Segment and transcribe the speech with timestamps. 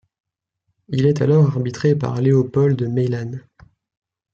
[0.89, 3.33] Il est alors arbitré par Léopold Mailhan.